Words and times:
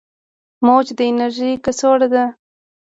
موج 0.65 0.87
د 0.97 0.99
انرژي 1.11 1.51
کڅوړه 1.65 2.07
ده. 2.13 2.25